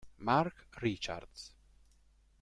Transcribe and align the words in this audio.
Mark 0.17 0.65
Richards 0.81 1.53